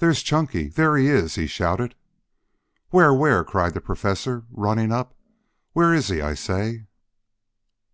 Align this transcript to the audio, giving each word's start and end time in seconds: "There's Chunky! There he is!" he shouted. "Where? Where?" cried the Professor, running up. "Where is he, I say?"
"There's 0.00 0.22
Chunky! 0.22 0.68
There 0.68 0.98
he 0.98 1.06
is!" 1.06 1.36
he 1.36 1.46
shouted. 1.46 1.94
"Where? 2.90 3.14
Where?" 3.14 3.42
cried 3.42 3.72
the 3.72 3.80
Professor, 3.80 4.44
running 4.50 4.92
up. 4.92 5.14
"Where 5.72 5.94
is 5.94 6.08
he, 6.08 6.20
I 6.20 6.34
say?" 6.34 6.84